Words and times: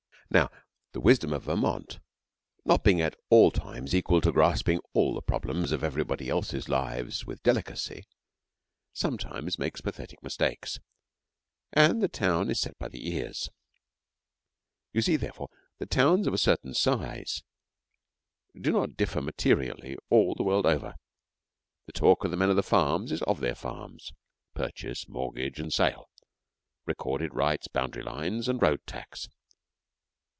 Now, 0.33 0.49
the 0.93 1.01
wisdom 1.01 1.33
of 1.33 1.43
Vermont, 1.43 1.99
not 2.63 2.85
being 2.85 3.01
at 3.01 3.17
all 3.29 3.51
times 3.51 3.93
equal 3.93 4.21
to 4.21 4.31
grasping 4.31 4.79
all 4.93 5.13
the 5.13 5.21
problems 5.21 5.73
of 5.73 5.83
everybody 5.83 6.29
else's 6.29 6.69
life 6.69 7.27
with 7.27 7.43
delicacy, 7.43 8.05
sometimes 8.93 9.59
makes 9.59 9.81
pathetic 9.81 10.23
mistakes, 10.23 10.79
and 11.73 12.01
the 12.01 12.07
town 12.07 12.49
is 12.49 12.61
set 12.61 12.79
by 12.79 12.87
the 12.87 13.13
ears. 13.13 13.49
You 14.93 14.99
will 14.99 15.03
see, 15.03 15.17
therefore, 15.17 15.49
that 15.79 15.89
towns 15.89 16.27
of 16.27 16.33
a 16.33 16.37
certain 16.37 16.73
size 16.73 17.43
do 18.57 18.71
not 18.71 18.95
differ 18.95 19.21
materially 19.21 19.97
all 20.09 20.33
the 20.33 20.43
world 20.43 20.65
over. 20.65 20.95
The 21.87 21.91
talk 21.91 22.23
of 22.23 22.31
the 22.31 22.37
men 22.37 22.49
of 22.49 22.55
the 22.55 22.63
farms 22.63 23.11
is 23.11 23.21
of 23.23 23.41
their 23.41 23.53
farms 23.55 24.13
purchase, 24.55 25.09
mortgage, 25.09 25.59
and 25.59 25.73
sale, 25.73 26.09
recorded 26.85 27.33
rights, 27.33 27.67
boundary 27.67 28.03
lines, 28.03 28.47
and 28.47 28.61
road 28.61 28.79
tax. 28.87 29.27